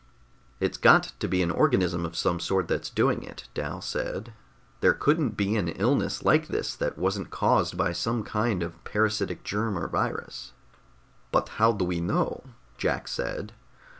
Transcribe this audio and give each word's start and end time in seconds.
"It's 0.59 0.79
got 0.79 1.11
to 1.19 1.27
be 1.27 1.43
an 1.43 1.51
organism 1.51 2.07
of 2.07 2.17
some 2.17 2.39
sort 2.39 2.67
that's 2.67 2.89
doing 2.89 3.21
it," 3.21 3.47
Dal 3.53 3.81
said. 3.81 4.33
"There 4.79 4.93
couldn't 4.95 5.37
be 5.37 5.55
an 5.55 5.67
illness 5.67 6.23
like 6.23 6.47
this 6.47 6.75
that 6.77 6.97
wasn't 6.97 7.29
caused 7.29 7.77
by 7.77 7.91
some 7.91 8.23
kind 8.23 8.63
of 8.63 8.73
a 8.73 8.77
parasitic 8.79 9.43
germ 9.43 9.77
or 9.77 9.87
virus." 9.87 10.53
"But 11.31 11.49
how 11.49 11.71
do 11.73 11.85
we 11.85 12.01
know?" 12.01 12.41
Jack 12.79 13.07
said. 13.07 13.53